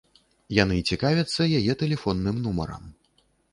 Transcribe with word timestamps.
Яны 0.59 0.77
цікавяцца 0.95 1.47
яе 1.59 1.73
тэлефонным 1.83 2.43
нумарам. 2.49 2.83